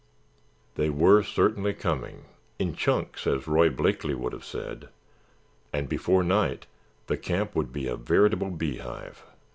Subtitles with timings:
[0.77, 4.89] They were certainly coming—"in chunks," as Roy Blakeley would have said,
[5.71, 6.65] and before night
[7.05, 9.23] the camp would be a veritable beehive.